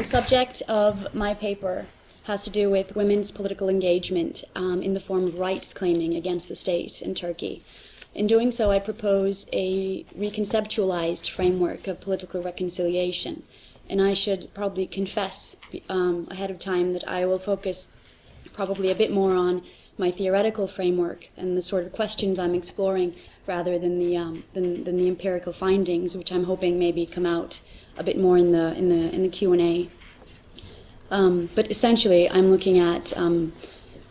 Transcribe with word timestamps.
The 0.00 0.04
subject 0.04 0.62
of 0.66 1.14
my 1.14 1.34
paper 1.34 1.84
has 2.24 2.42
to 2.44 2.50
do 2.50 2.70
with 2.70 2.96
women's 2.96 3.30
political 3.30 3.68
engagement 3.68 4.44
um, 4.56 4.82
in 4.82 4.94
the 4.94 4.98
form 4.98 5.24
of 5.24 5.38
rights 5.38 5.74
claiming 5.74 6.16
against 6.16 6.48
the 6.48 6.56
state 6.56 7.02
in 7.02 7.14
Turkey. 7.14 7.62
In 8.14 8.26
doing 8.26 8.50
so, 8.50 8.70
I 8.70 8.78
propose 8.78 9.46
a 9.52 10.04
reconceptualized 10.18 11.28
framework 11.28 11.86
of 11.86 12.00
political 12.00 12.42
reconciliation. 12.42 13.42
And 13.90 14.00
I 14.00 14.14
should 14.14 14.46
probably 14.54 14.86
confess 14.86 15.58
um, 15.90 16.26
ahead 16.30 16.50
of 16.50 16.58
time 16.58 16.94
that 16.94 17.06
I 17.06 17.26
will 17.26 17.38
focus 17.38 18.48
probably 18.54 18.90
a 18.90 18.94
bit 18.94 19.12
more 19.12 19.34
on 19.34 19.60
my 19.98 20.10
theoretical 20.10 20.66
framework 20.66 21.28
and 21.36 21.58
the 21.58 21.60
sort 21.60 21.84
of 21.84 21.92
questions 21.92 22.38
I'm 22.38 22.54
exploring 22.54 23.12
rather 23.46 23.78
than 23.78 23.98
the 23.98 24.16
um, 24.16 24.44
than, 24.54 24.84
than 24.84 24.96
the 24.96 25.08
empirical 25.08 25.52
findings, 25.52 26.16
which 26.16 26.32
I'm 26.32 26.44
hoping 26.44 26.78
maybe 26.78 27.04
come 27.04 27.26
out 27.26 27.60
a 28.00 28.04
bit 28.04 28.18
more 28.18 28.36
in 28.36 28.52
the 28.52 28.76
in 28.76 28.88
the 28.88 29.14
in 29.14 29.22
the 29.22 29.28
Q 29.28 29.52
and 29.52 29.62
A. 29.62 29.88
Um, 31.10 31.48
but 31.54 31.70
essentially, 31.70 32.30
I'm 32.30 32.50
looking 32.50 32.78
at 32.78 33.16
um, 33.16 33.52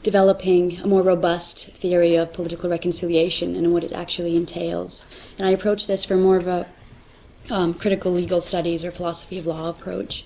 developing 0.03 0.80
a 0.80 0.88
more 0.88 1.02
robust 1.02 1.67
theory 1.70 2.16
of 2.16 2.33
political 2.33 2.70
reconciliation 2.70 3.55
and 3.55 3.73
what 3.73 3.83
it 3.83 3.94
actually 3.94 4.35
entails. 4.35 5.05
And 5.38 5.47
I 5.47 5.52
approach 5.52 5.88
this 5.88 6.05
from 6.05 6.21
more 6.21 6.38
of 6.38 6.47
a 6.47 6.67
um, 7.52 7.73
critical 7.73 8.11
legal 8.11 8.41
studies 8.41 8.83
or 8.85 8.91
philosophy 8.91 9.39
of 9.39 9.45
law 9.45 9.70
approach. 9.70 10.25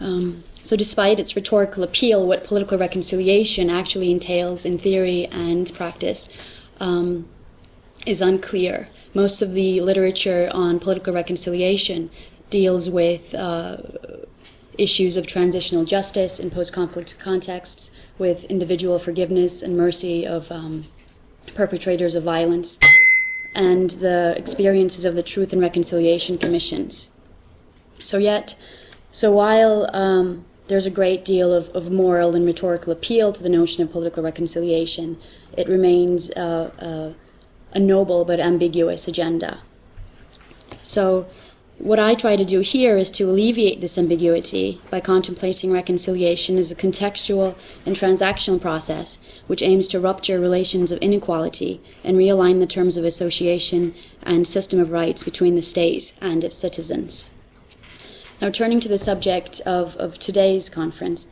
Um, 0.00 0.32
so, 0.32 0.76
despite 0.76 1.18
its 1.18 1.34
rhetorical 1.34 1.82
appeal, 1.82 2.26
what 2.26 2.44
political 2.44 2.78
reconciliation 2.78 3.70
actually 3.70 4.10
entails 4.10 4.64
in 4.64 4.78
theory 4.78 5.26
and 5.32 5.70
practice 5.74 6.28
um, 6.80 7.28
is 8.06 8.20
unclear. 8.20 8.88
Most 9.14 9.42
of 9.42 9.52
the 9.54 9.80
literature 9.80 10.50
on 10.54 10.80
political 10.80 11.12
reconciliation 11.12 12.10
deals 12.52 12.90
with 12.90 13.34
uh, 13.34 13.78
issues 14.78 15.16
of 15.16 15.26
transitional 15.26 15.84
justice 15.84 16.38
in 16.38 16.50
post 16.50 16.72
conflict 16.74 17.18
contexts, 17.18 18.10
with 18.18 18.44
individual 18.44 18.98
forgiveness 18.98 19.62
and 19.62 19.76
mercy 19.76 20.26
of 20.26 20.52
um, 20.52 20.84
perpetrators 21.56 22.14
of 22.14 22.22
violence, 22.22 22.78
and 23.54 23.90
the 24.06 24.34
experiences 24.36 25.04
of 25.04 25.14
the 25.14 25.22
Truth 25.22 25.52
and 25.52 25.62
Reconciliation 25.62 26.38
Commissions. 26.38 27.10
So, 28.02 28.18
yet, 28.18 28.56
so 29.10 29.32
while 29.32 29.88
um, 29.94 30.44
there's 30.68 30.86
a 30.86 30.90
great 30.90 31.24
deal 31.24 31.52
of, 31.52 31.68
of 31.70 31.90
moral 31.90 32.34
and 32.36 32.44
rhetorical 32.44 32.92
appeal 32.92 33.32
to 33.32 33.42
the 33.42 33.48
notion 33.48 33.82
of 33.82 33.90
political 33.90 34.22
reconciliation, 34.22 35.16
it 35.56 35.68
remains 35.68 36.30
uh, 36.32 36.70
uh, 36.78 37.12
a 37.74 37.80
noble 37.80 38.24
but 38.24 38.40
ambiguous 38.40 39.08
agenda. 39.08 39.60
So, 40.82 41.26
what 41.82 41.98
I 41.98 42.14
try 42.14 42.36
to 42.36 42.44
do 42.44 42.60
here 42.60 42.96
is 42.96 43.10
to 43.10 43.24
alleviate 43.24 43.80
this 43.80 43.98
ambiguity 43.98 44.80
by 44.88 45.00
contemplating 45.00 45.72
reconciliation 45.72 46.56
as 46.56 46.70
a 46.70 46.76
contextual 46.76 47.56
and 47.84 47.96
transactional 47.96 48.62
process 48.62 49.42
which 49.48 49.62
aims 49.62 49.88
to 49.88 49.98
rupture 49.98 50.38
relations 50.38 50.92
of 50.92 51.00
inequality 51.00 51.80
and 52.04 52.16
realign 52.16 52.60
the 52.60 52.68
terms 52.68 52.96
of 52.96 53.04
association 53.04 53.94
and 54.22 54.46
system 54.46 54.78
of 54.78 54.92
rights 54.92 55.24
between 55.24 55.56
the 55.56 55.60
state 55.60 56.16
and 56.22 56.44
its 56.44 56.56
citizens. 56.56 57.36
Now, 58.40 58.50
turning 58.50 58.78
to 58.78 58.88
the 58.88 58.96
subject 58.96 59.60
of, 59.66 59.96
of 59.96 60.20
today's 60.20 60.68
conference, 60.68 61.26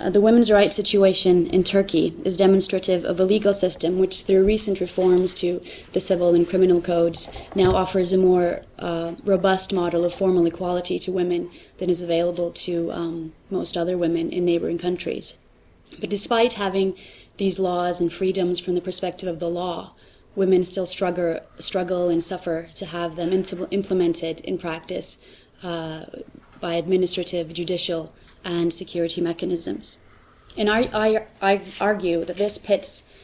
uh, 0.00 0.10
the 0.10 0.20
women's 0.20 0.50
rights 0.50 0.76
situation 0.76 1.46
in 1.46 1.62
Turkey 1.62 2.14
is 2.24 2.36
demonstrative 2.36 3.04
of 3.04 3.18
a 3.18 3.24
legal 3.24 3.52
system 3.52 3.98
which, 3.98 4.22
through 4.22 4.44
recent 4.44 4.80
reforms 4.80 5.34
to 5.34 5.60
the 5.92 6.00
civil 6.00 6.34
and 6.34 6.48
criminal 6.48 6.80
codes, 6.80 7.28
now 7.54 7.74
offers 7.74 8.12
a 8.12 8.18
more 8.18 8.62
uh, 8.78 9.14
robust 9.24 9.72
model 9.72 10.04
of 10.04 10.14
formal 10.14 10.46
equality 10.46 10.98
to 10.98 11.12
women 11.12 11.50
than 11.78 11.90
is 11.90 12.02
available 12.02 12.50
to 12.50 12.90
um, 12.92 13.32
most 13.50 13.76
other 13.76 13.96
women 13.96 14.30
in 14.30 14.44
neighboring 14.44 14.78
countries. 14.78 15.38
But 16.00 16.10
despite 16.10 16.54
having 16.54 16.94
these 17.36 17.58
laws 17.58 18.00
and 18.00 18.12
freedoms 18.12 18.60
from 18.60 18.74
the 18.74 18.80
perspective 18.80 19.28
of 19.28 19.40
the 19.40 19.48
law, 19.48 19.94
women 20.34 20.64
still 20.64 20.86
struggle, 20.86 21.40
struggle 21.56 22.08
and 22.08 22.22
suffer 22.22 22.68
to 22.74 22.86
have 22.86 23.16
them 23.16 23.32
implemented 23.70 24.40
in 24.40 24.58
practice 24.58 25.42
uh, 25.62 26.04
by 26.60 26.74
administrative, 26.74 27.52
judicial, 27.52 28.12
and 28.44 28.72
security 28.72 29.20
mechanisms. 29.20 30.04
And 30.56 30.68
I, 30.68 30.88
I, 30.92 31.26
I 31.40 31.60
argue 31.80 32.24
that 32.24 32.36
this 32.36 32.58
pits 32.58 33.14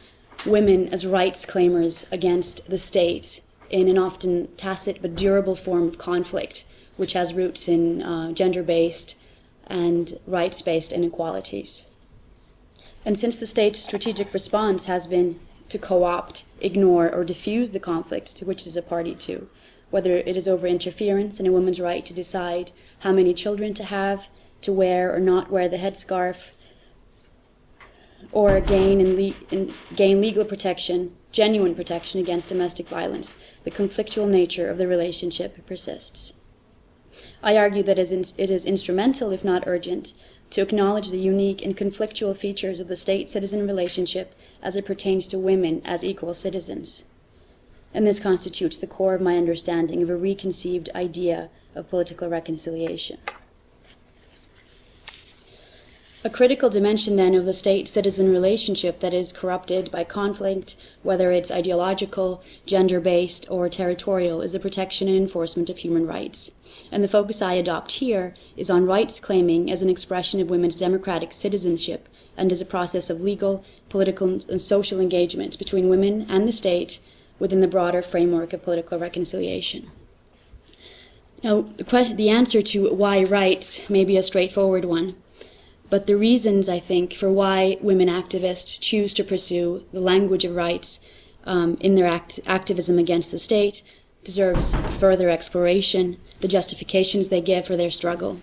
women 0.45 0.87
as 0.93 1.05
rights 1.05 1.45
claimers 1.45 2.11
against 2.11 2.69
the 2.69 2.77
state 2.77 3.41
in 3.69 3.87
an 3.87 3.97
often 3.97 4.47
tacit 4.55 5.01
but 5.01 5.15
durable 5.15 5.55
form 5.55 5.87
of 5.87 5.97
conflict, 5.97 6.65
which 6.97 7.13
has 7.13 7.33
roots 7.33 7.67
in 7.67 8.01
uh, 8.01 8.31
gender 8.31 8.63
based 8.63 9.21
and 9.67 10.13
rights 10.27 10.61
based 10.61 10.93
inequalities. 10.93 11.91
And 13.05 13.17
since 13.17 13.39
the 13.39 13.45
state's 13.45 13.79
strategic 13.79 14.33
response 14.33 14.85
has 14.85 15.07
been 15.07 15.39
to 15.69 15.77
co 15.77 16.03
opt, 16.03 16.45
ignore, 16.61 17.11
or 17.11 17.23
diffuse 17.23 17.71
the 17.71 17.79
conflict 17.79 18.35
to 18.37 18.45
which 18.45 18.61
it 18.61 18.67
is 18.67 18.77
a 18.77 18.81
party 18.81 19.15
to, 19.15 19.47
whether 19.89 20.11
it 20.11 20.37
is 20.37 20.47
over 20.47 20.67
interference 20.67 21.39
in 21.39 21.47
a 21.47 21.51
woman's 21.51 21.81
right 21.81 22.05
to 22.05 22.13
decide 22.13 22.71
how 22.99 23.11
many 23.11 23.33
children 23.33 23.73
to 23.73 23.83
have, 23.83 24.27
to 24.65 24.73
wear 24.73 25.15
or 25.15 25.19
not 25.19 25.49
wear 25.49 25.69
the 25.69 25.77
headscarf, 25.77 26.61
or 28.31 28.59
gain, 28.59 29.15
le- 29.15 29.67
gain 29.95 30.19
legal 30.19 30.43
protection, 30.43 31.15
genuine 31.31 31.75
protection 31.75 32.19
against 32.19 32.49
domestic 32.49 32.87
violence, 32.87 33.41
the 33.63 33.71
conflictual 33.71 34.27
nature 34.27 34.69
of 34.69 34.77
the 34.77 34.87
relationship 34.87 35.65
persists. 35.65 36.39
I 37.41 37.55
argue 37.57 37.83
that 37.83 37.99
it 37.99 38.11
is 38.51 38.65
instrumental, 38.65 39.31
if 39.31 39.45
not 39.45 39.63
urgent, 39.65 40.13
to 40.49 40.61
acknowledge 40.61 41.11
the 41.11 41.17
unique 41.17 41.63
and 41.63 41.77
conflictual 41.77 42.35
features 42.35 42.79
of 42.79 42.87
the 42.87 42.95
state 42.95 43.29
citizen 43.29 43.65
relationship 43.65 44.37
as 44.61 44.75
it 44.75 44.85
pertains 44.85 45.27
to 45.29 45.39
women 45.39 45.81
as 45.85 46.03
equal 46.03 46.33
citizens. 46.33 47.05
And 47.93 48.05
this 48.05 48.19
constitutes 48.19 48.77
the 48.77 48.87
core 48.87 49.15
of 49.15 49.21
my 49.21 49.37
understanding 49.37 50.03
of 50.03 50.09
a 50.09 50.17
reconceived 50.17 50.89
idea 50.93 51.49
of 51.73 51.89
political 51.89 52.27
reconciliation. 52.29 53.19
A 56.25 56.29
critical 56.31 56.71
dimension, 56.71 57.17
then, 57.17 57.35
of 57.35 57.45
the 57.45 57.53
state 57.53 57.87
citizen 57.87 58.31
relationship 58.31 58.99
that 58.99 59.13
is 59.13 59.31
corrupted 59.31 59.91
by 59.91 60.03
conflict, 60.03 60.75
whether 61.03 61.31
it's 61.31 61.51
ideological, 61.51 62.43
gender 62.65 62.99
based, 62.99 63.45
or 63.51 63.69
territorial, 63.69 64.41
is 64.41 64.53
the 64.53 64.59
protection 64.59 65.07
and 65.07 65.15
enforcement 65.15 65.69
of 65.69 65.77
human 65.77 66.07
rights. 66.07 66.55
And 66.91 67.03
the 67.03 67.07
focus 67.07 67.43
I 67.43 67.53
adopt 67.53 67.91
here 67.91 68.33
is 68.57 68.71
on 68.71 68.87
rights 68.87 69.19
claiming 69.19 69.69
as 69.69 69.83
an 69.83 69.89
expression 69.89 70.41
of 70.41 70.49
women's 70.49 70.79
democratic 70.79 71.31
citizenship 71.31 72.09
and 72.35 72.51
as 72.51 72.59
a 72.59 72.65
process 72.65 73.11
of 73.11 73.21
legal, 73.21 73.63
political, 73.89 74.27
and 74.27 74.59
social 74.59 74.99
engagement 74.99 75.59
between 75.59 75.89
women 75.89 76.25
and 76.27 76.47
the 76.47 76.51
state 76.51 77.01
within 77.37 77.61
the 77.61 77.67
broader 77.67 78.01
framework 78.01 78.51
of 78.51 78.63
political 78.63 78.97
reconciliation. 78.97 79.85
Now, 81.43 81.61
the, 81.61 81.83
question, 81.83 82.17
the 82.17 82.31
answer 82.31 82.63
to 82.63 82.91
why 82.91 83.23
rights 83.23 83.87
may 83.91 84.03
be 84.03 84.17
a 84.17 84.23
straightforward 84.23 84.85
one. 84.85 85.17
But 85.95 86.07
the 86.07 86.17
reasons, 86.17 86.67
I 86.67 86.79
think, 86.79 87.13
for 87.13 87.31
why 87.31 87.77
women 87.81 88.09
activists 88.09 88.77
choose 88.81 89.13
to 89.13 89.23
pursue 89.23 89.85
the 89.93 90.01
language 90.01 90.43
of 90.43 90.53
rights 90.53 90.99
um, 91.45 91.77
in 91.79 91.95
their 91.95 92.05
act- 92.05 92.41
activism 92.45 92.99
against 92.99 93.31
the 93.31 93.39
state 93.39 93.81
deserves 94.21 94.75
further 94.99 95.29
exploration, 95.29 96.17
the 96.41 96.49
justifications 96.49 97.29
they 97.29 97.39
give 97.39 97.65
for 97.65 97.77
their 97.77 97.89
struggle. 97.89 98.39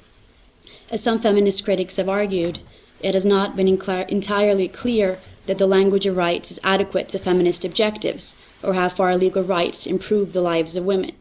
As 0.91 1.03
some 1.03 1.19
feminist 1.19 1.63
critics 1.63 1.99
have 1.99 2.09
argued, 2.09 2.61
it 3.03 3.13
has 3.13 3.27
not 3.27 3.55
been 3.55 3.69
entirely 3.69 4.67
clear 4.67 5.19
that 5.45 5.59
the 5.59 5.67
language 5.67 6.07
of 6.07 6.17
rights 6.17 6.51
is 6.51 6.61
adequate 6.65 7.11
to 7.11 7.19
feminist 7.19 7.67
objectives 7.67 8.35
or 8.65 8.73
how 8.73 8.89
far 8.89 9.15
legal 9.15 9.43
rights 9.43 9.87
improve 9.87 10.33
the 10.33 10.41
lives 10.41 10.75
of 10.75 10.87
women. 10.87 11.13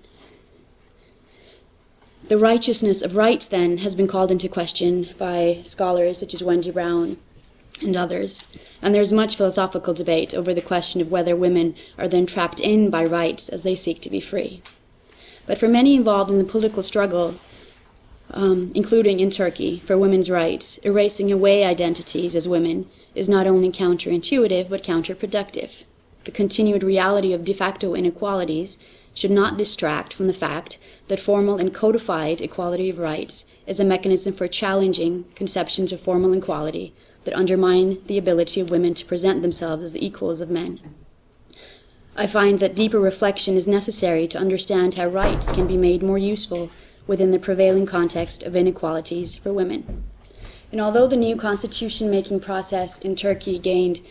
The 2.28 2.38
righteousness 2.38 3.02
of 3.02 3.18
rights, 3.18 3.48
then, 3.48 3.80
has 3.80 3.96
been 3.96 4.08
called 4.08 4.32
into 4.32 4.48
question 4.48 5.10
by 5.18 5.60
scholars 5.64 6.20
such 6.20 6.34
as 6.34 6.44
Wendy 6.44 6.72
Brown 6.72 7.18
and 7.82 7.96
others. 7.96 8.78
And 8.82 8.96
there's 8.96 9.12
much 9.12 9.36
philosophical 9.36 9.94
debate 9.94 10.34
over 10.34 10.54
the 10.54 10.62
question 10.62 11.02
of 11.02 11.12
whether 11.12 11.36
women 11.36 11.76
are 11.98 12.08
then 12.08 12.26
trapped 12.26 12.60
in 12.60 12.90
by 12.90 13.04
rights 13.04 13.50
as 13.50 13.64
they 13.64 13.76
seek 13.76 14.00
to 14.02 14.10
be 14.10 14.22
free. 14.22 14.62
But 15.46 15.58
for 15.58 15.68
many 15.68 15.96
involved 15.96 16.32
in 16.32 16.38
the 16.38 16.44
political 16.44 16.84
struggle, 16.84 17.36
um, 18.34 18.72
including 18.76 19.20
in 19.20 19.30
Turkey, 19.30 19.80
for 19.80 19.98
women's 19.98 20.32
rights, 20.32 20.78
erasing 20.80 21.32
away 21.32 21.66
identities 21.66 22.36
as 22.36 22.48
women 22.48 22.88
is 23.14 23.28
not 23.28 23.48
only 23.48 23.70
counterintuitive 23.70 24.70
but 24.70 24.84
counterproductive. 24.84 25.84
The 26.24 26.32
continued 26.32 26.84
reality 26.84 27.34
of 27.34 27.44
de 27.44 27.54
facto 27.54 27.96
inequalities 27.96 28.78
should 29.14 29.32
not 29.32 29.58
distract 29.58 30.14
from 30.14 30.28
the 30.28 30.34
fact 30.34 30.78
that 31.08 31.20
formal 31.20 31.58
and 31.58 31.74
codified 31.74 32.42
equality 32.42 32.90
of 32.90 33.00
rights 33.00 33.56
is 33.68 33.80
a 33.80 33.86
mechanism 33.86 34.34
for 34.34 34.48
challenging 34.48 35.26
conceptions 35.36 35.92
of 35.92 36.00
formal 36.00 36.34
equality 36.34 36.94
that 37.24 37.36
undermine 37.36 37.98
the 38.08 38.18
ability 38.18 38.62
of 38.62 38.72
women 38.72 38.94
to 38.94 39.06
present 39.06 39.42
themselves 39.42 39.84
as 39.84 39.94
the 39.94 40.06
equals 40.06 40.42
of 40.42 40.50
men. 40.50 40.80
I 42.16 42.28
find 42.28 42.60
that 42.60 42.76
deeper 42.76 43.00
reflection 43.00 43.56
is 43.56 43.68
necessary 43.68 44.28
to 44.28 44.38
understand 44.38 44.96
how 44.96 45.08
rights 45.08 45.52
can 45.52 45.68
be 45.68 45.78
made 45.78 46.04
more 46.04 46.18
useful 46.18 46.70
within 47.08 47.32
the 47.32 47.40
prevailing 47.40 47.86
context 47.86 48.44
of 48.44 48.56
inequalities 48.56 49.36
for 49.36 49.54
women. 49.54 50.04
And 50.72 50.80
although 50.80 51.08
the 51.08 51.18
new 51.18 51.36
constitution 51.36 52.10
making 52.10 52.40
process 52.40 53.00
in 53.00 53.16
Turkey 53.16 53.60
gained 53.60 54.02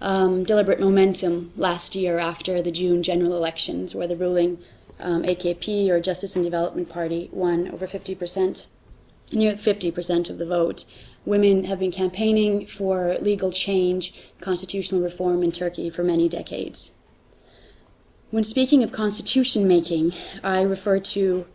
um, 0.00 0.44
deliberate 0.44 0.80
momentum 0.80 1.52
last 1.56 1.96
year 1.96 2.18
after 2.18 2.62
the 2.62 2.70
June 2.70 3.02
general 3.02 3.34
elections, 3.34 3.94
where 3.94 4.06
the 4.06 4.16
ruling 4.16 4.58
um, 5.00 5.22
AKP 5.22 5.88
or 5.88 6.00
Justice 6.00 6.36
and 6.36 6.44
Development 6.44 6.88
Party 6.88 7.28
won 7.32 7.68
over 7.68 7.86
50%, 7.86 8.68
near 9.32 9.52
50% 9.52 10.30
of 10.30 10.38
the 10.38 10.46
vote, 10.46 10.84
women 11.24 11.64
have 11.64 11.80
been 11.80 11.90
campaigning 11.90 12.66
for 12.66 13.16
legal 13.20 13.50
change, 13.50 14.30
constitutional 14.40 15.02
reform 15.02 15.42
in 15.42 15.52
Turkey 15.52 15.90
for 15.90 16.02
many 16.02 16.28
decades. 16.28 16.92
When 18.30 18.44
speaking 18.44 18.82
of 18.82 18.92
constitution 18.92 19.68
making, 19.68 20.12
I 20.42 20.62
refer 20.62 20.98
to 21.00 21.46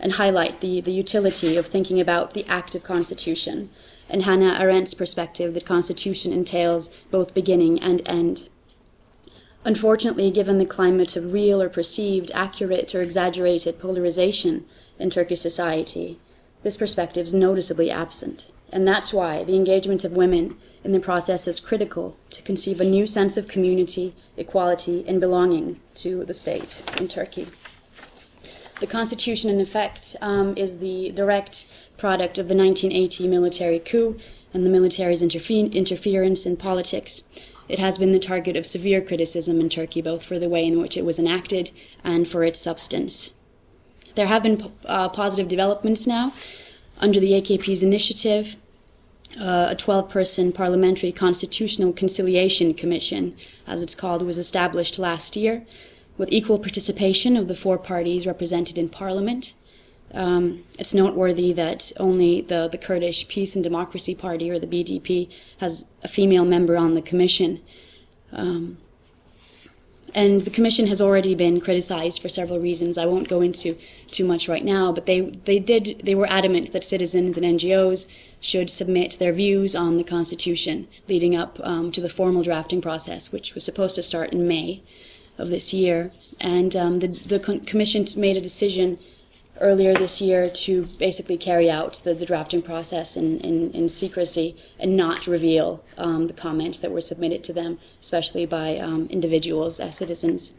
and 0.00 0.12
highlight 0.12 0.60
the, 0.60 0.80
the 0.80 0.92
utility 0.92 1.56
of 1.56 1.66
thinking 1.66 2.00
about 2.00 2.34
the 2.34 2.44
act 2.46 2.74
of 2.74 2.84
constitution 2.84 3.70
and 4.08 4.22
Hannah 4.22 4.58
Arendt's 4.60 4.94
perspective 4.94 5.54
that 5.54 5.66
constitution 5.66 6.32
entails 6.32 6.88
both 7.10 7.34
beginning 7.34 7.80
and 7.82 8.06
end. 8.06 8.48
Unfortunately, 9.64 10.30
given 10.30 10.58
the 10.58 10.66
climate 10.66 11.16
of 11.16 11.32
real 11.32 11.62
or 11.62 11.70
perceived, 11.70 12.30
accurate 12.34 12.94
or 12.94 13.00
exaggerated 13.00 13.78
polarization 13.78 14.64
in 14.98 15.08
Turkish 15.08 15.40
society, 15.40 16.18
this 16.62 16.76
perspective 16.76 17.24
is 17.24 17.34
noticeably 17.34 17.90
absent. 17.90 18.52
And 18.72 18.86
that's 18.86 19.14
why 19.14 19.44
the 19.44 19.56
engagement 19.56 20.04
of 20.04 20.16
women 20.16 20.56
in 20.82 20.92
the 20.92 21.00
process 21.00 21.46
is 21.46 21.60
critical 21.60 22.16
to 22.30 22.42
conceive 22.42 22.80
a 22.80 22.84
new 22.84 23.06
sense 23.06 23.36
of 23.36 23.48
community, 23.48 24.14
equality, 24.36 25.04
and 25.06 25.20
belonging 25.20 25.80
to 25.96 26.24
the 26.24 26.34
state 26.34 26.84
in 26.98 27.08
Turkey. 27.08 27.46
The 28.80 28.86
constitution, 28.86 29.50
in 29.50 29.60
effect, 29.60 30.16
um, 30.20 30.56
is 30.56 30.78
the 30.78 31.12
direct 31.12 31.88
product 31.96 32.38
of 32.38 32.48
the 32.48 32.56
1980 32.56 33.28
military 33.28 33.78
coup 33.78 34.18
and 34.52 34.66
the 34.66 34.70
military's 34.70 35.22
interfe- 35.22 35.72
interference 35.72 36.44
in 36.44 36.56
politics. 36.56 37.22
It 37.68 37.78
has 37.78 37.98
been 37.98 38.12
the 38.12 38.18
target 38.18 38.56
of 38.56 38.66
severe 38.66 39.00
criticism 39.00 39.60
in 39.60 39.68
Turkey, 39.68 40.02
both 40.02 40.24
for 40.24 40.38
the 40.38 40.48
way 40.48 40.66
in 40.66 40.80
which 40.80 40.96
it 40.96 41.04
was 41.04 41.18
enacted 41.18 41.70
and 42.02 42.28
for 42.28 42.44
its 42.44 42.60
substance. 42.60 43.32
There 44.16 44.26
have 44.26 44.42
been 44.42 44.62
uh, 44.86 45.08
positive 45.08 45.48
developments 45.48 46.06
now 46.06 46.32
under 47.00 47.20
the 47.20 47.32
AKP's 47.32 47.82
initiative. 47.82 48.56
Uh, 49.40 49.68
a 49.70 49.74
12 49.74 50.08
person 50.08 50.52
parliamentary 50.52 51.10
constitutional 51.10 51.92
conciliation 51.92 52.74
commission, 52.74 53.32
as 53.66 53.82
it's 53.82 53.94
called, 53.94 54.22
was 54.22 54.38
established 54.38 54.98
last 54.98 55.34
year 55.34 55.64
with 56.16 56.32
equal 56.32 56.58
participation 56.58 57.36
of 57.36 57.48
the 57.48 57.54
four 57.54 57.78
parties 57.78 58.26
represented 58.26 58.78
in 58.78 58.88
parliament. 58.88 59.54
Um, 60.12 60.62
it's 60.78 60.94
noteworthy 60.94 61.52
that 61.54 61.92
only 61.98 62.40
the, 62.40 62.68
the 62.68 62.78
Kurdish 62.78 63.26
Peace 63.26 63.56
and 63.56 63.64
Democracy 63.64 64.14
Party, 64.14 64.50
or 64.50 64.58
the 64.58 64.66
BDP, 64.66 65.32
has 65.58 65.90
a 66.04 66.08
female 66.08 66.44
member 66.44 66.76
on 66.76 66.94
the 66.94 67.02
commission. 67.02 67.60
Um, 68.32 68.78
and 70.14 70.42
the 70.42 70.50
commission 70.50 70.86
has 70.86 71.00
already 71.00 71.34
been 71.34 71.60
criticized 71.60 72.22
for 72.22 72.28
several 72.28 72.60
reasons. 72.60 72.96
I 72.96 73.06
won't 73.06 73.28
go 73.28 73.40
into 73.40 73.74
too 74.06 74.24
much 74.24 74.48
right 74.48 74.64
now, 74.64 74.92
but 74.92 75.06
they, 75.06 75.22
they 75.22 75.58
did 75.58 76.02
they 76.04 76.14
were 76.14 76.30
adamant 76.30 76.72
that 76.72 76.84
citizens 76.84 77.36
and 77.36 77.58
NGOs 77.58 78.08
should 78.40 78.70
submit 78.70 79.16
their 79.18 79.32
views 79.32 79.74
on 79.74 79.96
the 79.96 80.04
constitution 80.04 80.86
leading 81.08 81.34
up 81.34 81.58
um, 81.64 81.90
to 81.90 82.00
the 82.00 82.08
formal 82.08 82.44
drafting 82.44 82.80
process, 82.80 83.32
which 83.32 83.54
was 83.54 83.64
supposed 83.64 83.96
to 83.96 84.04
start 84.04 84.32
in 84.32 84.46
May 84.46 84.82
of 85.38 85.48
this 85.48 85.74
year. 85.74 86.10
And 86.40 86.74
um, 86.76 86.98
the, 87.00 87.08
the 87.08 87.60
commission 87.66 88.04
made 88.16 88.36
a 88.36 88.40
decision 88.40 88.98
earlier 89.60 89.94
this 89.94 90.20
year 90.20 90.50
to 90.50 90.86
basically 90.98 91.36
carry 91.36 91.70
out 91.70 91.94
the, 92.04 92.12
the 92.12 92.26
drafting 92.26 92.60
process 92.60 93.16
in, 93.16 93.38
in, 93.40 93.70
in, 93.70 93.88
secrecy 93.88 94.56
and 94.80 94.96
not 94.96 95.26
reveal 95.26 95.84
um, 95.96 96.26
the 96.26 96.32
comments 96.32 96.80
that 96.80 96.90
were 96.90 97.00
submitted 97.00 97.44
to 97.44 97.52
them, 97.52 97.78
especially 98.00 98.46
by 98.46 98.76
um, 98.78 99.06
individuals 99.10 99.78
as 99.78 99.96
citizens. 99.96 100.54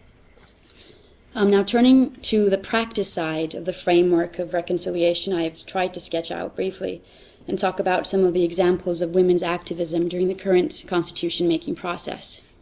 Um, 1.36 1.52
now, 1.52 1.64
turning 1.64 2.12
to 2.22 2.50
the 2.50 2.58
practice 2.58 3.14
side 3.14 3.54
of 3.56 3.66
the 3.66 3.74
framework 3.74 4.40
of 4.40 4.54
reconciliation, 4.54 5.34
I've 5.34 5.66
tried 5.66 5.94
to 5.96 6.00
sketch 6.00 6.32
out 6.32 6.56
briefly 6.56 7.02
and 7.46 7.60
talk 7.60 7.78
about 7.78 8.08
some 8.08 8.24
of 8.24 8.34
the 8.34 8.46
examples 8.46 9.02
of 9.02 9.14
women's 9.14 9.44
activism 9.44 10.08
during 10.08 10.30
the 10.30 10.36
current 10.36 10.86
constitution 10.88 11.50
making 11.50 11.76
process. 11.76 12.55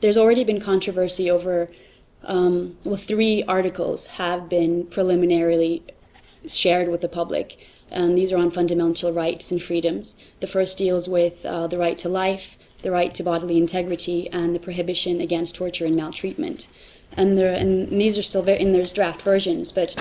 There's 0.00 0.16
already 0.16 0.44
been 0.44 0.60
controversy 0.60 1.30
over 1.30 1.68
um, 2.24 2.76
well, 2.84 2.96
three 2.96 3.42
articles 3.44 4.06
have 4.08 4.48
been 4.48 4.86
preliminarily 4.86 5.82
shared 6.46 6.88
with 6.88 7.00
the 7.00 7.08
public, 7.08 7.66
and 7.90 8.16
these 8.16 8.32
are 8.32 8.38
on 8.38 8.50
fundamental 8.50 9.12
rights 9.12 9.50
and 9.50 9.62
freedoms. 9.62 10.32
The 10.40 10.46
first 10.46 10.78
deals 10.78 11.08
with 11.08 11.44
uh, 11.46 11.66
the 11.68 11.78
right 11.78 11.96
to 11.98 12.08
life, 12.08 12.56
the 12.82 12.90
right 12.90 13.12
to 13.14 13.22
bodily 13.22 13.58
integrity, 13.58 14.28
and 14.30 14.54
the 14.54 14.60
prohibition 14.60 15.20
against 15.20 15.56
torture 15.56 15.86
and 15.86 15.96
maltreatment. 15.96 16.68
And, 17.16 17.38
there, 17.38 17.56
and 17.56 17.88
these 17.88 18.18
are 18.18 18.22
still 18.22 18.42
very, 18.42 18.60
in 18.60 18.72
their 18.72 18.84
draft 18.84 19.22
versions, 19.22 19.72
but 19.72 19.96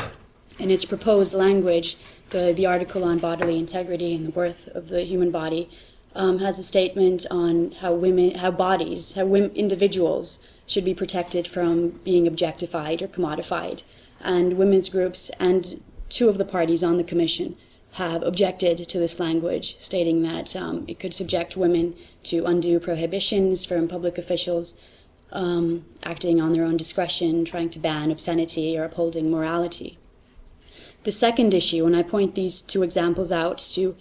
in 0.59 0.69
its 0.71 0.85
proposed 0.85 1.33
language, 1.33 1.95
the, 2.31 2.51
the 2.53 2.65
article 2.65 3.03
on 3.03 3.19
bodily 3.19 3.57
integrity 3.57 4.13
and 4.15 4.27
the 4.27 4.31
worth 4.31 4.67
of 4.69 4.89
the 4.89 5.03
human 5.03 5.31
body 5.31 5.69
um, 6.17 6.39
has 6.39 6.59
a 6.59 6.63
statement 6.63 7.25
on 7.29 7.71
how 7.79 7.93
women, 7.93 8.35
how 8.35 8.51
bodies, 8.51 9.13
how 9.13 9.25
women, 9.25 9.51
individuals 9.51 10.45
should 10.65 10.83
be 10.83 10.93
protected 10.93 11.47
from 11.47 11.89
being 12.03 12.27
objectified 12.27 13.01
or 13.01 13.07
commodified. 13.07 13.83
And 14.23 14.57
women's 14.57 14.89
groups 14.89 15.29
and 15.39 15.81
two 16.09 16.27
of 16.27 16.37
the 16.37 16.45
parties 16.45 16.83
on 16.83 16.97
the 16.97 17.03
commission 17.03 17.55
have 17.93 18.23
objected 18.23 18.77
to 18.77 18.99
this 18.99 19.19
language, 19.19 19.77
stating 19.77 20.23
that 20.23 20.55
um, 20.55 20.85
it 20.87 20.99
could 20.99 21.13
subject 21.13 21.55
women 21.55 21.95
to 22.23 22.45
undue 22.45 22.79
prohibitions 22.79 23.63
from 23.63 23.87
public 23.87 24.17
officials 24.17 24.81
um, 25.31 25.85
acting 26.03 26.41
on 26.41 26.53
their 26.53 26.63
own 26.63 26.77
discretion, 26.77 27.45
trying 27.45 27.69
to 27.69 27.79
ban 27.79 28.11
obscenity 28.11 28.77
or 28.77 28.85
upholding 28.85 29.29
morality. 29.29 29.97
The 31.03 31.11
second 31.11 31.53
issue, 31.53 31.85
and 31.85 31.95
I 31.95 32.03
point 32.03 32.35
these 32.35 32.61
two 32.61 32.83
examples 32.83 33.31
out 33.31 33.59
to, 33.75 33.95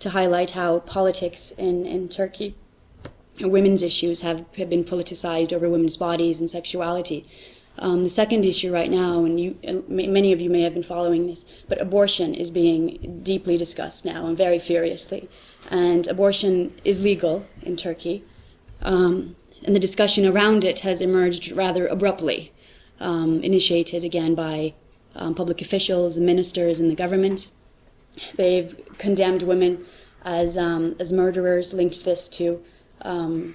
to 0.00 0.10
highlight 0.10 0.52
how 0.52 0.80
politics 0.80 1.52
in, 1.52 1.86
in 1.86 2.08
Turkey 2.08 2.54
women's 3.42 3.82
issues 3.82 4.22
have, 4.22 4.44
have 4.56 4.68
been 4.68 4.84
politicized 4.84 5.52
over 5.52 5.68
women's 5.68 5.96
bodies 5.96 6.40
and 6.40 6.50
sexuality. 6.50 7.24
Um, 7.78 8.02
the 8.02 8.10
second 8.10 8.44
issue 8.44 8.72
right 8.72 8.90
now, 8.90 9.24
and 9.24 9.40
you, 9.40 9.56
and 9.62 9.88
many 9.88 10.32
of 10.32 10.40
you 10.40 10.50
may 10.50 10.62
have 10.62 10.74
been 10.74 10.82
following 10.82 11.26
this, 11.26 11.64
but 11.68 11.80
abortion 11.80 12.34
is 12.34 12.50
being 12.50 13.20
deeply 13.22 13.56
discussed 13.56 14.04
now 14.04 14.26
and 14.26 14.36
very 14.36 14.58
furiously. 14.58 15.28
And 15.70 16.06
abortion 16.06 16.74
is 16.84 17.02
legal 17.02 17.46
in 17.62 17.76
Turkey, 17.76 18.24
um, 18.82 19.36
and 19.64 19.74
the 19.74 19.80
discussion 19.80 20.26
around 20.26 20.64
it 20.64 20.80
has 20.80 21.00
emerged 21.00 21.52
rather 21.52 21.86
abruptly, 21.86 22.52
um, 22.98 23.40
initiated 23.40 24.04
again 24.04 24.34
by 24.34 24.74
um, 25.14 25.34
public 25.34 25.60
officials 25.60 26.18
ministers 26.18 26.80
in 26.80 26.88
the 26.88 26.94
government. 26.94 27.50
They've 28.36 28.74
condemned 28.98 29.42
women 29.42 29.84
as 30.24 30.58
um, 30.58 30.96
as 31.00 31.12
murderers, 31.12 31.72
linked 31.72 32.04
this 32.04 32.28
to 32.28 32.62
um, 33.02 33.54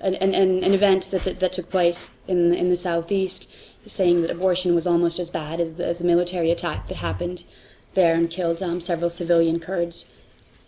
an, 0.00 0.14
an, 0.14 0.34
an 0.34 0.72
event 0.72 1.10
that, 1.10 1.40
that 1.40 1.52
took 1.52 1.70
place 1.70 2.20
in, 2.26 2.54
in 2.54 2.70
the 2.70 2.76
southeast, 2.76 3.52
saying 3.88 4.22
that 4.22 4.30
abortion 4.30 4.74
was 4.74 4.86
almost 4.86 5.18
as 5.18 5.30
bad 5.30 5.60
as 5.60 5.74
the, 5.74 5.86
as 5.86 5.98
the 5.98 6.06
military 6.06 6.50
attack 6.50 6.88
that 6.88 6.96
happened 6.96 7.44
there 7.94 8.14
and 8.14 8.30
killed 8.30 8.62
um, 8.62 8.80
several 8.80 9.10
civilian 9.10 9.60
Kurds. 9.60 10.16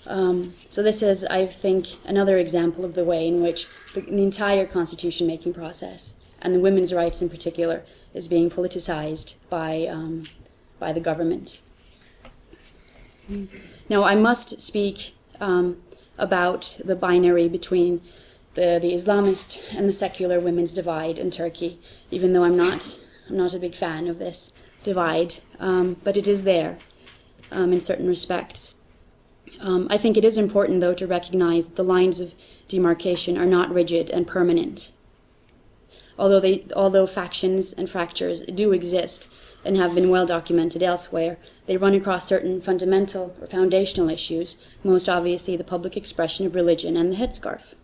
Um, 0.06 0.50
so 0.50 0.82
this 0.82 1.02
is, 1.02 1.24
I 1.24 1.46
think, 1.46 1.86
another 2.04 2.36
example 2.36 2.84
of 2.84 2.94
the 2.94 3.04
way 3.04 3.26
in 3.26 3.40
which 3.40 3.68
the, 3.94 4.02
the 4.02 4.22
entire 4.22 4.66
constitution 4.66 5.26
making 5.26 5.54
process, 5.54 6.18
and 6.42 6.54
the 6.54 6.60
women's 6.60 6.92
rights 6.92 7.22
in 7.22 7.30
particular, 7.30 7.82
is 8.12 8.28
being 8.28 8.50
politicized 8.50 9.38
by, 9.48 9.86
um, 9.88 10.24
by 10.78 10.92
the 10.92 11.00
government. 11.00 11.61
Now, 13.88 14.04
I 14.04 14.14
must 14.14 14.60
speak 14.60 15.14
um, 15.40 15.82
about 16.18 16.80
the 16.84 16.96
binary 16.96 17.48
between 17.48 18.00
the, 18.54 18.78
the 18.80 18.92
Islamist 18.92 19.76
and 19.76 19.88
the 19.88 19.92
secular 19.92 20.38
women's 20.40 20.74
divide 20.74 21.18
in 21.18 21.30
Turkey, 21.30 21.78
even 22.10 22.32
though 22.32 22.44
I'm 22.44 22.56
not, 22.56 23.04
I'm 23.28 23.36
not 23.36 23.54
a 23.54 23.58
big 23.58 23.74
fan 23.74 24.08
of 24.08 24.18
this 24.18 24.52
divide, 24.82 25.34
um, 25.58 25.96
but 26.04 26.16
it 26.16 26.28
is 26.28 26.44
there 26.44 26.78
um, 27.50 27.72
in 27.72 27.80
certain 27.80 28.08
respects. 28.08 28.78
Um, 29.64 29.86
I 29.90 29.96
think 29.96 30.16
it 30.16 30.24
is 30.24 30.38
important, 30.38 30.80
though, 30.80 30.94
to 30.94 31.06
recognize 31.06 31.68
that 31.68 31.76
the 31.76 31.84
lines 31.84 32.20
of 32.20 32.34
demarcation 32.68 33.38
are 33.38 33.46
not 33.46 33.70
rigid 33.70 34.10
and 34.10 34.26
permanent. 34.26 34.92
Although, 36.18 36.40
they, 36.40 36.64
although 36.76 37.06
factions 37.06 37.72
and 37.72 37.88
fractures 37.88 38.42
do 38.42 38.72
exist 38.72 39.32
and 39.64 39.76
have 39.76 39.94
been 39.94 40.10
well 40.10 40.26
documented 40.26 40.82
elsewhere, 40.82 41.38
they 41.66 41.76
run 41.76 41.94
across 41.94 42.26
certain 42.26 42.60
fundamental 42.60 43.34
or 43.40 43.46
foundational 43.46 44.10
issues, 44.10 44.76
most 44.84 45.08
obviously 45.08 45.56
the 45.56 45.64
public 45.64 45.96
expression 45.96 46.46
of 46.46 46.54
religion 46.54 46.96
and 46.96 47.12
the 47.12 47.16
headscarf. 47.16 47.74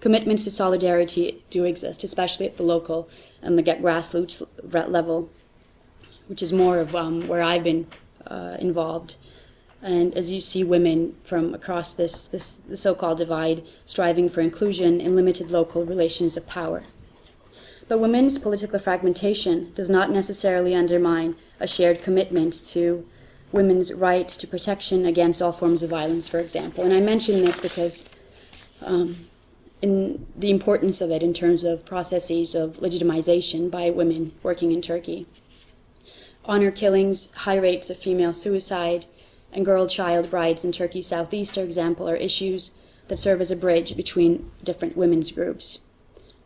Commitments 0.00 0.44
to 0.44 0.50
solidarity 0.50 1.42
do 1.50 1.64
exist, 1.64 2.04
especially 2.04 2.46
at 2.46 2.56
the 2.56 2.62
local 2.62 3.08
and 3.42 3.58
the 3.58 3.62
grassroots 3.62 4.42
level. 4.88 5.30
which 6.28 6.42
is 6.42 6.52
more 6.52 6.78
of 6.78 6.94
um, 6.94 7.26
where 7.26 7.42
I've 7.42 7.64
been 7.64 7.86
uh, 8.26 8.56
involved. 8.60 9.16
And 9.82 10.14
as 10.14 10.32
you 10.32 10.40
see 10.40 10.62
women 10.62 11.12
from 11.24 11.54
across 11.54 11.94
this, 11.94 12.28
this 12.28 12.62
so-called 12.74 13.18
divide 13.18 13.66
striving 13.84 14.28
for 14.28 14.40
inclusion 14.40 15.00
in 15.00 15.16
limited 15.16 15.50
local 15.50 15.84
relations 15.84 16.36
of 16.36 16.46
power. 16.46 16.84
But 17.88 18.00
women's 18.00 18.38
political 18.38 18.78
fragmentation 18.78 19.72
does 19.72 19.88
not 19.88 20.10
necessarily 20.10 20.74
undermine 20.74 21.34
a 21.58 21.66
shared 21.66 22.02
commitment 22.02 22.52
to 22.66 23.06
women's 23.50 23.94
right 23.94 24.28
to 24.28 24.46
protection 24.46 25.06
against 25.06 25.40
all 25.40 25.52
forms 25.52 25.82
of 25.82 25.88
violence, 25.88 26.28
for 26.28 26.38
example. 26.38 26.84
And 26.84 26.92
I 26.92 27.00
mention 27.00 27.36
this 27.36 27.58
because 27.58 28.10
um, 28.84 29.16
in 29.80 30.26
the 30.36 30.50
importance 30.50 31.00
of 31.00 31.10
it 31.10 31.22
in 31.22 31.32
terms 31.32 31.64
of 31.64 31.86
processes 31.86 32.54
of 32.54 32.76
legitimization 32.76 33.70
by 33.70 33.88
women 33.88 34.32
working 34.42 34.70
in 34.70 34.82
Turkey. 34.82 35.26
Honor 36.44 36.70
killings, 36.70 37.34
high 37.34 37.56
rates 37.56 37.88
of 37.88 37.96
female 37.96 38.34
suicide, 38.34 39.06
and 39.50 39.64
girl 39.64 39.86
child 39.86 40.28
brides 40.28 40.62
in 40.62 40.72
Turkey's 40.72 41.06
southeast, 41.06 41.54
for 41.54 41.62
example, 41.62 42.06
are 42.08 42.16
issues 42.16 42.74
that 43.08 43.18
serve 43.18 43.40
as 43.40 43.50
a 43.50 43.56
bridge 43.56 43.96
between 43.96 44.50
different 44.62 44.94
women's 44.94 45.30
groups 45.30 45.80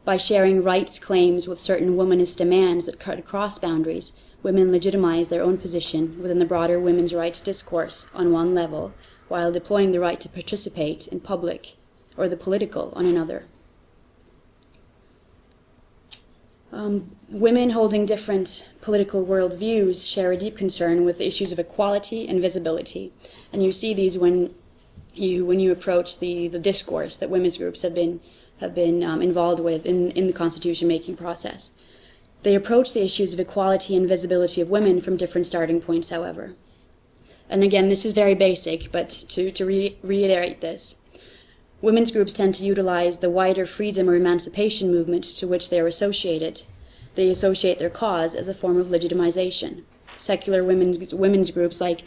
by 0.04 0.16
sharing 0.16 0.62
rights 0.62 0.99
claims 0.99 1.47
with 1.47 1.61
certain 1.61 1.97
womanist 1.97 2.37
demands 2.38 2.87
that 2.87 2.99
cut 2.99 3.18
across 3.18 3.59
boundaries, 3.59 4.21
women 4.42 4.73
legitimize 4.73 5.28
their 5.28 5.42
own 5.42 5.59
position 5.59 6.21
within 6.21 6.38
the 6.38 6.44
broader 6.44 6.80
women's 6.80 7.14
rights 7.14 7.40
discourse 7.40 8.11
on 8.14 8.32
one 8.32 8.54
level, 8.54 8.92
while 9.28 9.52
deploying 9.52 9.92
the 9.92 10.00
right 10.00 10.21
to 10.21 10.28
participate 10.28 11.06
in 11.06 11.21
public 11.21 11.75
or 12.16 12.28
the 12.28 12.37
political 12.37 12.92
on 12.97 13.06
another. 13.06 13.44
Um, 16.73 17.14
women 17.28 17.71
holding 17.71 18.06
different 18.06 18.71
political 18.80 19.25
worldviews 19.25 20.11
share 20.11 20.32
a 20.32 20.37
deep 20.37 20.56
concern 20.56 21.04
with 21.04 21.18
the 21.18 21.26
issues 21.26 21.52
of 21.52 21.59
equality 21.59 22.26
and 22.26 22.40
visibility, 22.40 23.12
and 23.52 23.62
you 23.62 23.73
see 23.73 23.92
these 23.92 24.18
when 24.18 24.54
you 25.14 25.44
when 25.44 25.61
you 25.61 25.71
approach 25.71 26.18
the, 26.18 26.49
the 26.49 26.59
discourse 26.59 27.18
that 27.18 27.28
women's 27.28 27.59
groups 27.59 27.82
have 27.82 27.94
been 27.94 28.21
have 28.62 28.75
been 28.75 29.04
um, 29.04 29.21
involved 29.21 29.61
with 29.61 29.85
in, 29.85 30.11
in 30.12 30.26
the 30.26 30.33
constitution 30.33 30.88
making 30.88 31.16
process. 31.16 31.78
They 32.42 32.54
approach 32.54 32.92
the 32.92 33.04
issues 33.04 33.35
of 33.35 33.40
equality 33.40 33.97
and 33.97 34.09
visibility 34.09 34.61
of 34.61 34.71
women 34.71 35.00
from 35.00 35.16
different 35.16 35.47
starting 35.47 35.81
points, 35.81 36.11
however. 36.11 36.54
And 37.49 37.62
again, 37.62 37.88
this 37.88 38.04
is 38.04 38.14
very 38.14 38.35
basic, 38.35 38.90
but 38.90 39.11
to, 39.11 39.50
to 39.50 39.66
re- 39.66 39.97
reiterate 40.02 40.61
this, 40.61 41.00
women's 41.83 42.11
groups 42.11 42.33
tend 42.33 42.54
to 42.54 42.64
utilize 42.64 43.19
the 43.19 43.31
wider 43.31 43.66
freedom 43.66 44.09
or 44.09 44.14
emancipation 44.14 44.90
movement 44.90 45.25
to 45.25 45.47
which 45.47 45.69
they 45.69 45.78
are 45.78 45.87
associated. 45.87 46.62
They 47.14 47.28
associate 47.28 47.78
their 47.78 47.90
cause 47.90 48.35
as 48.35 48.49
a 48.49 48.54
form 48.54 48.78
of 48.78 48.87
legitimization. 48.87 49.83
Secular 50.16 50.64
women's, 50.64 51.14
women's 51.14 51.50
groups 51.50 51.81
like 51.81 52.02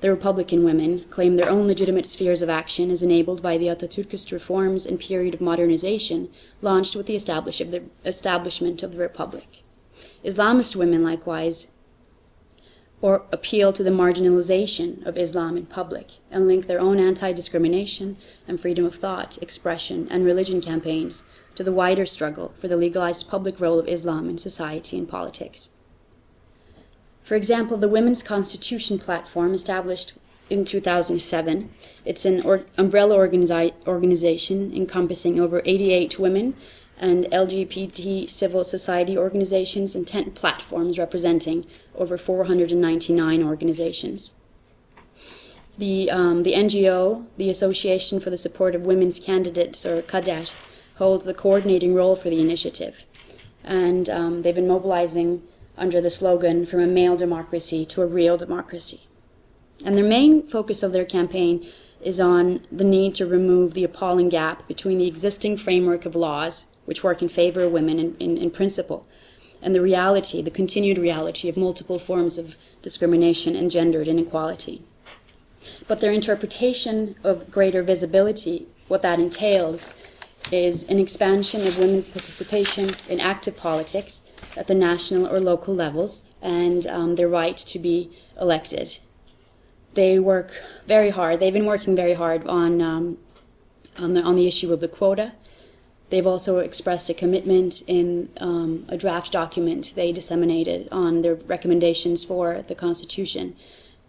the 0.00 0.10
Republican 0.10 0.64
women 0.64 1.04
claim 1.10 1.36
their 1.36 1.50
own 1.50 1.66
legitimate 1.66 2.06
spheres 2.06 2.40
of 2.40 2.48
action 2.48 2.90
as 2.90 3.02
enabled 3.02 3.42
by 3.42 3.58
the 3.58 3.66
Atatürkist 3.66 4.32
reforms 4.32 4.86
and 4.86 4.98
period 4.98 5.34
of 5.34 5.40
modernization 5.40 6.30
launched 6.62 6.96
with 6.96 7.06
the 7.06 7.14
establishment 7.14 8.82
of 8.82 8.92
the 8.92 8.98
Republic. 8.98 9.62
Islamist 10.24 10.74
women, 10.74 11.02
likewise, 11.02 11.72
or 13.02 13.24
appeal 13.32 13.72
to 13.72 13.82
the 13.82 13.90
marginalization 13.90 15.04
of 15.06 15.16
Islam 15.16 15.56
in 15.56 15.66
public 15.66 16.12
and 16.30 16.46
link 16.46 16.66
their 16.66 16.80
own 16.80 16.98
anti 16.98 17.32
discrimination 17.32 18.16
and 18.46 18.60
freedom 18.60 18.84
of 18.84 18.94
thought, 18.94 19.42
expression, 19.42 20.06
and 20.10 20.24
religion 20.24 20.60
campaigns 20.60 21.24
to 21.54 21.64
the 21.64 21.72
wider 21.72 22.06
struggle 22.06 22.48
for 22.56 22.68
the 22.68 22.76
legalized 22.76 23.30
public 23.30 23.60
role 23.60 23.78
of 23.78 23.88
Islam 23.88 24.28
in 24.28 24.38
society 24.38 24.98
and 24.98 25.08
politics. 25.08 25.72
For 27.30 27.36
example, 27.36 27.76
the 27.76 27.88
Women's 27.88 28.24
Constitution 28.24 28.98
Platform, 28.98 29.54
established 29.54 30.14
in 30.50 30.64
2007, 30.64 31.70
it's 32.04 32.24
an 32.24 32.42
or- 32.44 32.64
umbrella 32.76 33.14
organizi- 33.14 33.72
organization 33.86 34.72
encompassing 34.74 35.38
over 35.38 35.62
88 35.64 36.18
women 36.18 36.54
and 36.98 37.26
LGBT 37.26 38.28
civil 38.28 38.64
society 38.64 39.16
organizations 39.16 39.94
and 39.94 40.08
10 40.08 40.32
platforms 40.32 40.98
representing 40.98 41.66
over 41.94 42.18
499 42.18 43.44
organizations. 43.44 44.34
The, 45.78 46.10
um, 46.10 46.42
the 46.42 46.54
NGO, 46.54 47.26
the 47.36 47.48
Association 47.48 48.18
for 48.18 48.30
the 48.30 48.36
Support 48.36 48.74
of 48.74 48.86
Women's 48.86 49.20
Candidates, 49.20 49.86
or 49.86 50.02
KADER, 50.02 50.46
holds 50.96 51.26
the 51.26 51.34
coordinating 51.34 51.94
role 51.94 52.16
for 52.16 52.28
the 52.28 52.40
initiative. 52.40 53.06
And 53.62 54.10
um, 54.10 54.42
they've 54.42 54.52
been 54.52 54.66
mobilizing 54.66 55.42
under 55.80 56.00
the 56.00 56.10
slogan 56.10 56.66
From 56.66 56.80
a 56.80 56.86
Male 56.86 57.16
Democracy 57.16 57.84
to 57.86 58.02
a 58.02 58.06
Real 58.06 58.36
Democracy. 58.36 59.00
And 59.84 59.96
their 59.96 60.04
main 60.04 60.46
focus 60.46 60.82
of 60.82 60.92
their 60.92 61.06
campaign 61.06 61.66
is 62.02 62.20
on 62.20 62.60
the 62.70 62.84
need 62.84 63.14
to 63.14 63.26
remove 63.26 63.72
the 63.72 63.84
appalling 63.84 64.28
gap 64.28 64.68
between 64.68 64.98
the 64.98 65.08
existing 65.08 65.56
framework 65.56 66.04
of 66.04 66.14
laws, 66.14 66.68
which 66.84 67.02
work 67.02 67.22
in 67.22 67.28
favor 67.28 67.62
of 67.62 67.72
women 67.72 67.98
in, 67.98 68.16
in, 68.18 68.36
in 68.36 68.50
principle, 68.50 69.06
and 69.62 69.74
the 69.74 69.80
reality, 69.80 70.42
the 70.42 70.50
continued 70.50 70.98
reality 70.98 71.48
of 71.48 71.56
multiple 71.56 71.98
forms 71.98 72.38
of 72.38 72.56
discrimination 72.82 73.56
and 73.56 73.70
gendered 73.70 74.08
inequality. 74.08 74.82
But 75.88 76.00
their 76.00 76.12
interpretation 76.12 77.14
of 77.24 77.50
greater 77.50 77.82
visibility, 77.82 78.66
what 78.88 79.02
that 79.02 79.18
entails, 79.18 80.06
is 80.50 80.88
an 80.90 80.98
expansion 80.98 81.66
of 81.66 81.78
women's 81.78 82.08
participation 82.08 82.90
in 83.10 83.20
active 83.20 83.56
politics 83.56 84.29
at 84.56 84.66
the 84.66 84.74
national 84.74 85.26
or 85.26 85.40
local 85.40 85.74
levels 85.74 86.28
and 86.42 86.86
um, 86.86 87.14
their 87.16 87.28
right 87.28 87.56
to 87.56 87.78
be 87.78 88.10
elected. 88.40 88.98
They 89.94 90.18
work 90.18 90.52
very 90.86 91.10
hard. 91.10 91.40
They've 91.40 91.52
been 91.52 91.66
working 91.66 91.96
very 91.96 92.14
hard 92.14 92.46
on 92.46 92.80
um, 92.80 93.18
on 93.98 94.14
the 94.14 94.22
on 94.22 94.36
the 94.36 94.46
issue 94.46 94.72
of 94.72 94.80
the 94.80 94.88
quota. 94.88 95.32
They've 96.10 96.26
also 96.26 96.58
expressed 96.58 97.08
a 97.08 97.14
commitment 97.14 97.82
in 97.86 98.30
um, 98.40 98.84
a 98.88 98.96
draft 98.96 99.30
document 99.32 99.92
they 99.94 100.10
disseminated 100.10 100.88
on 100.90 101.22
their 101.22 101.34
recommendations 101.34 102.24
for 102.24 102.62
the 102.62 102.74
Constitution. 102.74 103.54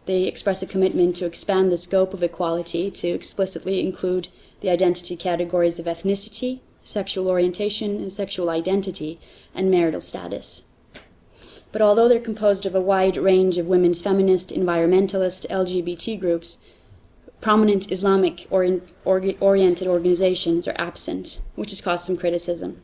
They 0.06 0.24
express 0.24 0.64
a 0.64 0.68
commitment 0.68 1.16
to 1.18 1.28
expand 1.28 1.72
the 1.72 1.78
scope 1.78 2.14
of 2.16 2.24
equality 2.24 2.90
to 2.90 3.08
explicitly 3.10 3.80
include 3.80 4.30
the 4.62 4.72
identity 4.72 5.16
categories 5.16 5.78
of 5.78 5.86
ethnicity, 5.86 6.60
sexual 6.84 7.28
orientation 7.28 7.98
and 7.98 8.12
sexual 8.12 8.50
identity, 8.50 9.20
and 9.54 9.70
marital 9.70 10.02
status. 10.02 10.66
But 11.72 11.82
although 11.82 12.10
they're 12.10 12.20
composed 12.20 12.66
of 12.66 12.76
a 12.76 12.82
wide 12.82 13.18
range 13.18 13.58
of 13.58 13.68
women's 13.68 14.02
feminist, 14.02 14.54
environmentalist, 14.54 15.48
LGBT 15.50 16.20
groups, 16.20 16.76
prominent 17.40 17.92
Islamic 17.92 18.46
or 18.52 18.82
oriented 19.06 19.88
organizations 19.88 20.68
are 20.68 20.76
absent, 20.78 21.42
which 21.56 21.72
has 21.72 21.82
caused 21.82 22.06
some 22.06 22.18
criticism. 22.18 22.82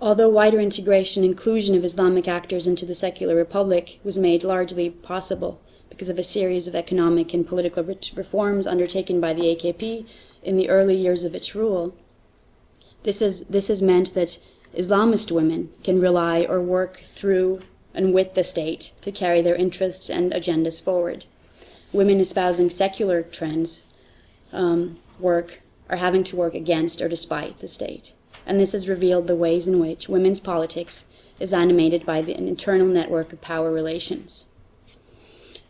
Although 0.00 0.30
wider 0.30 0.58
integration 0.58 1.22
and 1.22 1.32
inclusion 1.32 1.74
of 1.74 1.84
Islamic 1.84 2.28
actors 2.28 2.66
into 2.66 2.84
the 2.84 2.94
secular 2.94 3.34
republic 3.34 3.98
was 4.04 4.18
made 4.18 4.44
largely 4.44 4.90
possible 4.90 5.60
because 5.88 6.10
of 6.10 6.18
a 6.18 6.22
series 6.22 6.66
of 6.66 6.74
economic 6.74 7.32
and 7.32 7.46
political 7.46 7.82
reforms 7.82 8.66
undertaken 8.66 9.20
by 9.20 9.32
the 9.32 9.42
AKP 9.42 10.06
in 10.46 10.56
the 10.56 10.70
early 10.70 10.94
years 10.94 11.24
of 11.24 11.34
its 11.34 11.54
rule. 11.54 11.94
This, 13.02 13.20
is, 13.20 13.48
this 13.48 13.68
has 13.68 13.82
meant 13.82 14.14
that 14.14 14.38
Islamist 14.74 15.32
women 15.32 15.70
can 15.82 16.00
rely 16.00 16.46
or 16.48 16.62
work 16.62 16.96
through 16.96 17.62
and 17.92 18.14
with 18.14 18.34
the 18.34 18.44
state 18.44 18.92
to 19.00 19.10
carry 19.10 19.42
their 19.42 19.56
interests 19.56 20.08
and 20.08 20.32
agendas 20.32 20.82
forward. 20.82 21.26
Women 21.92 22.20
espousing 22.20 22.70
secular 22.70 23.22
trends 23.22 23.92
um, 24.52 24.96
work 25.18 25.60
are 25.88 25.96
having 25.96 26.22
to 26.24 26.36
work 26.36 26.54
against 26.54 27.00
or 27.00 27.08
despite 27.08 27.56
the 27.56 27.68
state. 27.68 28.14
And 28.46 28.60
this 28.60 28.72
has 28.72 28.88
revealed 28.88 29.26
the 29.26 29.36
ways 29.36 29.66
in 29.66 29.80
which 29.80 30.08
women's 30.08 30.40
politics 30.40 31.12
is 31.40 31.52
animated 31.52 32.06
by 32.06 32.18
an 32.18 32.48
internal 32.48 32.86
network 32.86 33.32
of 33.32 33.40
power 33.40 33.72
relations. 33.72 34.46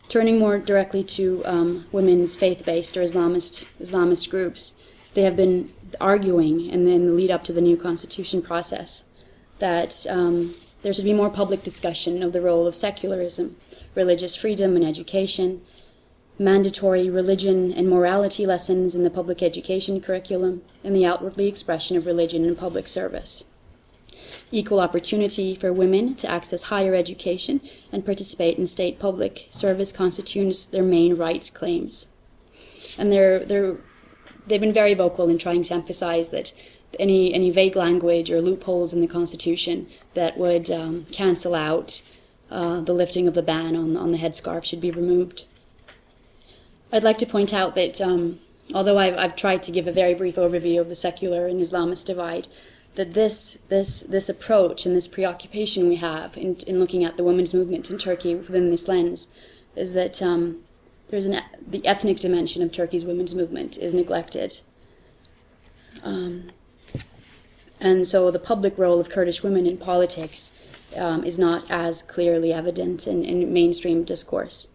Turning 0.09 0.39
more 0.39 0.57
directly 0.57 1.03
to 1.03 1.43
um, 1.45 1.85
women's 1.91 2.35
faith-based 2.35 2.95
or 2.95 3.01
Islamist 3.01 3.69
Islamist 3.81 4.29
groups, 4.29 5.11
they 5.13 5.23
have 5.23 5.35
been 5.35 5.67
arguing, 5.99 6.69
and 6.71 6.87
then 6.87 7.07
the 7.07 7.11
lead 7.11 7.29
up 7.29 7.43
to 7.43 7.53
the 7.53 7.61
new 7.61 7.75
constitution 7.75 8.41
process, 8.41 9.09
that 9.59 10.05
um, 10.09 10.53
there 10.81 10.93
should 10.93 11.03
be 11.03 11.13
more 11.13 11.29
public 11.29 11.61
discussion 11.61 12.23
of 12.23 12.31
the 12.31 12.41
role 12.41 12.67
of 12.67 12.75
secularism, 12.75 13.57
religious 13.95 14.35
freedom 14.35 14.75
and 14.77 14.85
education, 14.85 15.61
mandatory 16.39 17.09
religion 17.09 17.73
and 17.73 17.89
morality 17.89 18.45
lessons 18.45 18.95
in 18.95 19.03
the 19.03 19.09
public 19.09 19.43
education 19.43 19.99
curriculum, 19.99 20.61
and 20.83 20.95
the 20.95 21.05
outwardly 21.05 21.47
expression 21.47 21.97
of 21.97 22.05
religion 22.05 22.45
in 22.45 22.55
public 22.55 22.87
service 22.87 23.43
equal 24.51 24.79
opportunity 24.79 25.55
for 25.55 25.73
women 25.73 26.15
to 26.15 26.29
access 26.29 26.63
higher 26.63 26.95
education 26.95 27.61
and 27.91 28.05
participate 28.05 28.57
in 28.57 28.67
state 28.67 28.99
public 28.99 29.47
service 29.49 29.91
constitutes 29.91 30.65
their 30.65 30.83
main 30.83 31.15
rights 31.15 31.49
claims. 31.49 32.13
And 32.97 33.11
they're, 33.11 33.39
they're, 33.39 33.77
they've 34.47 34.61
been 34.61 34.73
very 34.73 34.93
vocal 34.93 35.29
in 35.29 35.37
trying 35.37 35.63
to 35.63 35.73
emphasize 35.73 36.29
that 36.29 36.53
any, 36.99 37.33
any 37.33 37.51
vague 37.51 37.75
language 37.75 38.31
or 38.31 38.41
loopholes 38.41 38.93
in 38.93 39.01
the 39.01 39.07
Constitution 39.07 39.87
that 40.13 40.37
would 40.37 40.71
um, 40.71 41.03
cancel 41.11 41.53
out 41.53 42.01
uh, 42.49 42.81
the 42.81 42.93
lifting 42.93 43.27
of 43.27 43.33
the 43.33 43.41
ban 43.41 43.75
on, 43.75 43.97
on 43.97 44.11
the 44.11 44.17
headscarf 44.17 44.63
should 44.63 44.81
be 44.81 44.91
removed. 44.91 45.45
I'd 46.93 47.03
like 47.03 47.17
to 47.17 47.25
point 47.25 47.53
out 47.53 47.75
that 47.75 47.99
um, 47.99 48.39
although 48.73 48.97
I've, 48.97 49.17
I've 49.17 49.35
tried 49.35 49.61
to 49.63 49.71
give 49.71 49.87
a 49.87 49.91
very 49.91 50.13
brief 50.13 50.35
overview 50.35 50.79
of 50.79 50.87
the 50.87 50.95
secular 50.95 51.47
and 51.47 51.59
Islamist 51.59 52.05
divide, 52.05 52.47
that 52.97 53.13
this 53.13 53.57
this 53.69 54.01
this 54.01 54.27
approach 54.27 54.85
and 54.85 54.95
this 54.95 55.07
preoccupation 55.07 55.87
we 55.87 55.97
have 55.97 56.35
in, 56.35 56.57
in 56.67 56.79
looking 56.79 57.03
at 57.03 57.15
the 57.15 57.23
women's 57.23 57.53
movement 57.53 57.89
in 57.91 57.97
Turkey 57.97 58.33
within 58.33 58.71
this 58.71 58.87
lens 58.87 59.33
is 59.75 59.93
that 59.93 60.21
um, 60.21 60.57
there's 61.09 61.25
an 61.25 61.39
the 61.65 61.85
ethnic 61.85 62.17
dimension 62.17 62.63
of 62.63 62.71
Turkey's 62.71 63.05
women's 63.05 63.35
movement 63.35 63.77
is 63.77 63.93
neglected. 63.93 64.51
Um, 66.03 66.49
and 67.79 68.07
so 68.07 68.31
the 68.31 68.39
public 68.39 68.75
role 68.77 68.99
of 68.99 69.09
Kurdish 69.09 69.43
women 69.43 69.67
in 69.67 69.77
politics 69.77 70.91
um, 70.97 71.23
is 71.23 71.37
not 71.37 71.69
as 71.69 72.01
clearly 72.01 72.51
evident 72.51 73.05
in, 73.05 73.23
in 73.23 73.53
mainstream 73.53 74.03
discourse. 74.03 74.69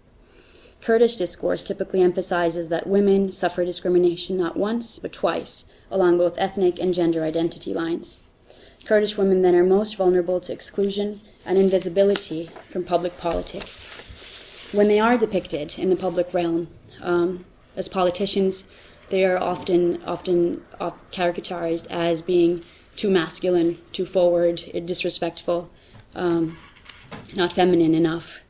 Kurdish 0.80 1.16
discourse 1.16 1.64
typically 1.64 2.02
emphasizes 2.02 2.68
that 2.68 2.86
women 2.86 3.32
suffer 3.32 3.64
discrimination 3.64 4.36
not 4.36 4.56
once, 4.56 5.00
but 5.00 5.12
twice, 5.12 5.76
along 5.92 6.18
both 6.18 6.38
ethnic 6.38 6.80
and 6.80 6.94
gender 6.94 7.22
identity 7.22 7.72
lines. 7.72 8.28
Kurdish 8.84 9.16
women 9.16 9.42
then 9.42 9.54
are 9.54 9.64
most 9.64 9.96
vulnerable 9.96 10.40
to 10.40 10.52
exclusion 10.52 11.20
and 11.46 11.56
invisibility 11.56 12.46
from 12.68 12.84
public 12.84 13.16
politics. 13.18 14.72
When 14.74 14.88
they 14.88 14.98
are 14.98 15.16
depicted 15.16 15.78
in 15.78 15.90
the 15.90 15.96
public 15.96 16.34
realm 16.34 16.68
um, 17.00 17.44
as 17.76 17.88
politicians, 17.88 18.70
they 19.10 19.24
are 19.24 19.38
often 19.38 20.02
often 20.04 20.62
caricatured 21.12 21.86
as 21.90 22.22
being 22.22 22.64
too 22.96 23.10
masculine, 23.10 23.78
too 23.92 24.06
forward, 24.06 24.62
disrespectful, 24.84 25.70
um, 26.14 26.56
not 27.36 27.52
feminine 27.52 27.94
enough. 27.94 28.42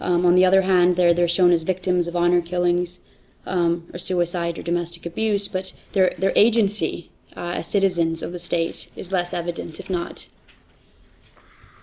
Um, 0.00 0.26
on 0.26 0.34
the 0.34 0.44
other 0.44 0.62
hand, 0.62 0.96
they're, 0.96 1.14
they're 1.14 1.28
shown 1.28 1.52
as 1.52 1.62
victims 1.62 2.08
of 2.08 2.16
honor 2.16 2.40
killings 2.40 3.03
um, 3.46 3.88
or 3.92 3.98
suicide 3.98 4.58
or 4.58 4.62
domestic 4.62 5.06
abuse, 5.06 5.48
but 5.48 5.80
their, 5.92 6.10
their 6.18 6.32
agency 6.34 7.10
uh, 7.36 7.54
as 7.56 7.66
citizens 7.66 8.22
of 8.22 8.32
the 8.32 8.38
state 8.38 8.90
is 8.96 9.12
less 9.12 9.34
evident, 9.34 9.78
if 9.80 9.90
not. 9.90 10.28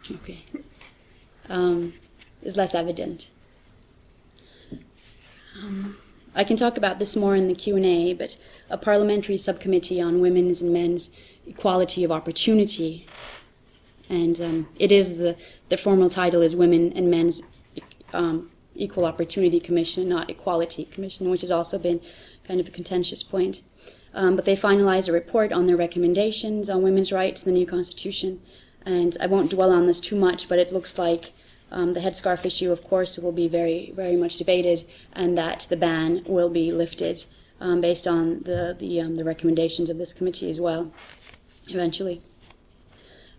Okay. 0.09 0.39
Um, 1.49 1.93
is 2.41 2.57
less 2.57 2.73
evident. 2.73 3.31
Um, 5.61 5.95
I 6.35 6.43
can 6.43 6.55
talk 6.55 6.77
about 6.77 6.97
this 6.97 7.15
more 7.15 7.35
in 7.35 7.47
the 7.47 7.53
Q&A, 7.53 8.13
but 8.13 8.37
a 8.69 8.77
parliamentary 8.77 9.37
subcommittee 9.37 10.01
on 10.01 10.21
women's 10.21 10.61
and 10.61 10.73
men's 10.73 11.19
equality 11.45 12.03
of 12.03 12.11
opportunity, 12.11 13.05
and 14.09 14.39
um, 14.41 14.67
it 14.79 14.91
is 14.91 15.17
the, 15.17 15.37
the 15.69 15.77
formal 15.77 16.09
title 16.09 16.41
is 16.41 16.55
Women 16.55 16.93
and 16.93 17.11
Men's 17.11 17.57
um, 18.13 18.49
Equal 18.81 19.05
Opportunity 19.05 19.59
Commission, 19.59 20.09
not 20.09 20.29
Equality 20.29 20.85
Commission, 20.85 21.29
which 21.29 21.41
has 21.41 21.51
also 21.51 21.77
been 21.77 22.01
kind 22.47 22.59
of 22.59 22.67
a 22.67 22.71
contentious 22.71 23.23
point. 23.23 23.63
Um, 24.13 24.35
but 24.35 24.45
they 24.45 24.55
finalized 24.55 25.07
a 25.07 25.13
report 25.13 25.53
on 25.53 25.67
their 25.67 25.77
recommendations 25.77 26.69
on 26.69 26.81
women's 26.81 27.13
rights 27.13 27.45
in 27.45 27.53
the 27.53 27.59
new 27.59 27.65
constitution, 27.65 28.41
and 28.85 29.15
I 29.21 29.27
won't 29.27 29.51
dwell 29.51 29.71
on 29.71 29.85
this 29.85 30.01
too 30.01 30.15
much, 30.15 30.49
but 30.49 30.59
it 30.59 30.73
looks 30.73 30.97
like 30.97 31.31
um, 31.71 31.93
the 31.93 32.01
headscarf 32.01 32.45
issue, 32.45 32.71
of 32.71 32.83
course, 32.83 33.17
will 33.17 33.31
be 33.31 33.47
very, 33.47 33.91
very 33.95 34.15
much 34.17 34.37
debated, 34.37 34.83
and 35.13 35.37
that 35.37 35.67
the 35.69 35.77
ban 35.77 36.23
will 36.27 36.49
be 36.49 36.71
lifted 36.71 37.23
um, 37.61 37.79
based 37.79 38.07
on 38.07 38.41
the 38.41 38.75
the, 38.77 38.99
um, 38.99 39.15
the 39.15 39.23
recommendations 39.23 39.89
of 39.89 39.97
this 39.97 40.13
committee 40.13 40.49
as 40.49 40.59
well, 40.59 40.91
eventually. 41.69 42.21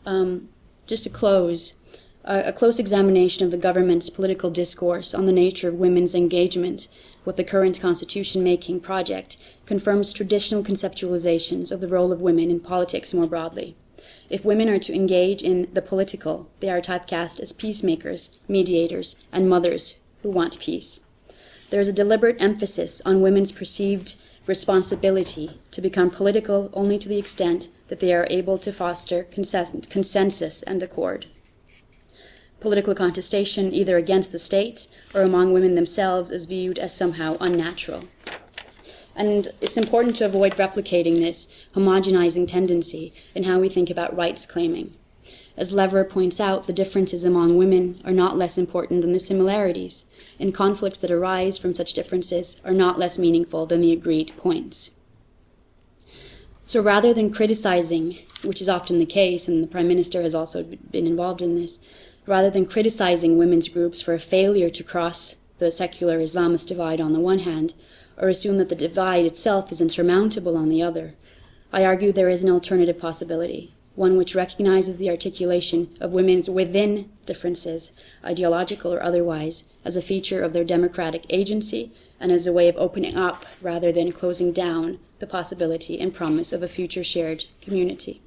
Um, 0.06 0.48
just 0.86 1.04
to 1.04 1.10
close, 1.10 1.78
a 2.24 2.52
close 2.52 2.78
examination 2.78 3.44
of 3.44 3.50
the 3.50 3.56
government's 3.56 4.08
political 4.08 4.48
discourse 4.48 5.12
on 5.12 5.26
the 5.26 5.32
nature 5.32 5.68
of 5.68 5.74
women's 5.74 6.14
engagement 6.14 6.86
with 7.24 7.36
the 7.36 7.44
current 7.44 7.80
constitution 7.80 8.44
making 8.44 8.80
project 8.80 9.36
confirms 9.66 10.12
traditional 10.12 10.62
conceptualizations 10.62 11.72
of 11.72 11.80
the 11.80 11.88
role 11.88 12.12
of 12.12 12.20
women 12.20 12.50
in 12.50 12.60
politics 12.60 13.12
more 13.12 13.26
broadly. 13.26 13.76
If 14.30 14.44
women 14.44 14.68
are 14.68 14.78
to 14.78 14.94
engage 14.94 15.42
in 15.42 15.68
the 15.72 15.82
political, 15.82 16.50
they 16.60 16.70
are 16.70 16.80
typecast 16.80 17.40
as 17.40 17.52
peacemakers, 17.52 18.38
mediators, 18.48 19.26
and 19.32 19.48
mothers 19.48 20.00
who 20.22 20.30
want 20.30 20.60
peace. 20.60 21.04
There 21.70 21.80
is 21.80 21.88
a 21.88 21.92
deliberate 21.92 22.40
emphasis 22.40 23.00
on 23.04 23.20
women's 23.20 23.52
perceived 23.52 24.16
responsibility 24.46 25.60
to 25.70 25.80
become 25.80 26.10
political 26.10 26.70
only 26.72 26.98
to 26.98 27.08
the 27.08 27.18
extent 27.18 27.68
that 27.88 28.00
they 28.00 28.12
are 28.12 28.26
able 28.30 28.58
to 28.58 28.72
foster 28.72 29.24
consensus 29.24 30.62
and 30.62 30.82
accord 30.82 31.26
political 32.62 32.94
contestation, 32.94 33.72
either 33.74 33.96
against 33.96 34.32
the 34.32 34.38
state 34.38 34.88
or 35.14 35.22
among 35.22 35.52
women 35.52 35.74
themselves, 35.74 36.30
is 36.30 36.46
viewed 36.46 36.78
as 36.78 36.96
somehow 36.96 37.36
unnatural. 37.40 38.04
And 39.14 39.48
it's 39.60 39.76
important 39.76 40.16
to 40.16 40.24
avoid 40.24 40.52
replicating 40.52 41.16
this 41.16 41.68
homogenizing 41.74 42.48
tendency 42.48 43.12
in 43.34 43.44
how 43.44 43.58
we 43.58 43.68
think 43.68 43.90
about 43.90 44.16
rights 44.16 44.46
claiming. 44.46 44.94
As 45.54 45.72
Lever 45.72 46.04
points 46.04 46.40
out, 46.40 46.66
the 46.66 46.72
differences 46.72 47.24
among 47.24 47.58
women 47.58 47.96
are 48.06 48.12
not 48.12 48.38
less 48.38 48.56
important 48.56 49.02
than 49.02 49.12
the 49.12 49.20
similarities, 49.20 50.34
and 50.40 50.54
conflicts 50.54 51.00
that 51.00 51.10
arise 51.10 51.58
from 51.58 51.74
such 51.74 51.92
differences 51.92 52.62
are 52.64 52.72
not 52.72 52.98
less 52.98 53.18
meaningful 53.18 53.66
than 53.66 53.82
the 53.82 53.92
agreed 53.92 54.32
points. 54.38 54.96
So 56.64 56.80
rather 56.80 57.12
than 57.12 57.30
criticizing, 57.30 58.16
which 58.44 58.62
is 58.62 58.68
often 58.68 58.96
the 58.96 59.04
case, 59.04 59.46
and 59.46 59.62
the 59.62 59.68
Prime 59.68 59.88
Minister 59.88 60.22
has 60.22 60.34
also 60.34 60.64
been 60.90 61.06
involved 61.06 61.42
in 61.42 61.54
this, 61.54 61.86
rather 62.26 62.50
than 62.50 62.66
criticizing 62.66 63.36
women's 63.36 63.68
groups 63.68 64.00
for 64.00 64.14
a 64.14 64.20
failure 64.20 64.70
to 64.70 64.84
cross 64.84 65.36
the 65.58 65.70
secular 65.70 66.18
Islamist 66.18 66.68
divide 66.68 67.00
on 67.00 67.12
the 67.12 67.20
one 67.20 67.40
hand, 67.40 67.74
or 68.16 68.28
assume 68.28 68.58
that 68.58 68.68
the 68.68 68.74
divide 68.74 69.24
itself 69.24 69.72
is 69.72 69.80
insurmountable 69.80 70.56
on 70.56 70.68
the 70.68 70.82
other, 70.82 71.14
I 71.72 71.84
argue 71.84 72.12
there 72.12 72.28
is 72.28 72.44
an 72.44 72.50
alternative 72.50 72.98
possibility, 72.98 73.72
one 73.94 74.16
which 74.16 74.34
recognizes 74.34 74.98
the 74.98 75.08
articulation 75.08 75.88
of 76.00 76.12
women's 76.12 76.50
within 76.50 77.10
differences, 77.24 77.98
ideological 78.24 78.92
or 78.92 79.02
otherwise, 79.02 79.72
as 79.84 79.96
a 79.96 80.02
feature 80.02 80.42
of 80.42 80.52
their 80.52 80.64
democratic 80.64 81.24
agency 81.30 81.90
and 82.20 82.30
as 82.30 82.46
a 82.46 82.52
way 82.52 82.68
of 82.68 82.76
opening 82.76 83.16
up 83.16 83.46
rather 83.62 83.90
than 83.90 84.12
closing 84.12 84.52
down 84.52 84.98
the 85.18 85.26
possibility 85.26 85.98
and 85.98 86.12
promise 86.12 86.52
of 86.52 86.62
a 86.62 86.68
future 86.68 87.04
shared 87.04 87.44
community. 87.60 88.20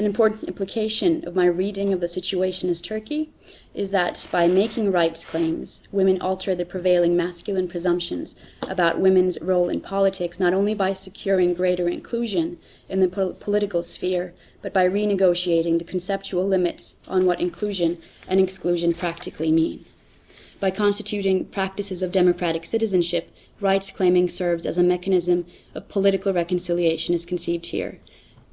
An 0.00 0.06
important 0.06 0.44
implication 0.44 1.28
of 1.28 1.36
my 1.36 1.44
reading 1.44 1.92
of 1.92 2.00
the 2.00 2.08
situation 2.08 2.70
as 2.70 2.80
Turkey 2.80 3.28
is 3.74 3.90
that 3.90 4.26
by 4.32 4.48
making 4.48 4.90
rights 4.90 5.26
claims, 5.26 5.86
women 5.92 6.18
alter 6.22 6.54
the 6.54 6.64
prevailing 6.64 7.18
masculine 7.18 7.68
presumptions 7.68 8.48
about 8.66 8.98
women's 8.98 9.38
role 9.42 9.68
in 9.68 9.82
politics 9.82 10.40
not 10.40 10.54
only 10.54 10.72
by 10.72 10.94
securing 10.94 11.52
greater 11.52 11.86
inclusion 11.86 12.56
in 12.88 13.00
the 13.00 13.08
po- 13.08 13.34
political 13.34 13.82
sphere, 13.82 14.32
but 14.62 14.72
by 14.72 14.88
renegotiating 14.88 15.76
the 15.76 15.84
conceptual 15.84 16.48
limits 16.48 17.02
on 17.06 17.26
what 17.26 17.38
inclusion 17.38 17.98
and 18.26 18.40
exclusion 18.40 18.94
practically 18.94 19.52
mean. 19.52 19.84
By 20.60 20.70
constituting 20.70 21.44
practices 21.44 22.02
of 22.02 22.10
democratic 22.10 22.64
citizenship, 22.64 23.30
rights 23.60 23.90
claiming 23.90 24.30
serves 24.30 24.64
as 24.64 24.78
a 24.78 24.82
mechanism 24.82 25.44
of 25.74 25.90
political 25.90 26.32
reconciliation 26.32 27.14
as 27.14 27.26
conceived 27.26 27.66
here 27.66 27.98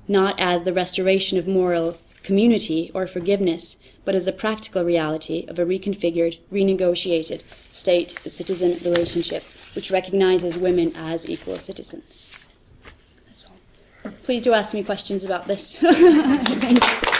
not 0.07 0.39
as 0.39 0.63
the 0.63 0.73
restoration 0.73 1.37
of 1.37 1.47
moral 1.47 1.97
community 2.23 2.91
or 2.93 3.07
forgiveness, 3.07 3.81
but 4.03 4.15
as 4.15 4.27
a 4.27 4.31
practical 4.31 4.83
reality 4.83 5.45
of 5.47 5.59
a 5.59 5.65
reconfigured, 5.65 6.39
renegotiated 6.51 7.41
state 7.41 8.11
citizen 8.19 8.71
relationship 8.83 9.43
which 9.77 9.91
recognizes 9.91 10.57
women 10.57 10.91
as 10.95 11.29
equal 11.29 11.55
citizens. 11.55 12.55
That's 13.27 13.45
all. 13.45 14.11
Please 14.23 14.41
do 14.41 14.53
ask 14.53 14.73
me 14.73 14.83
questions 14.83 15.23
about 15.23 15.45
this. 15.45 15.83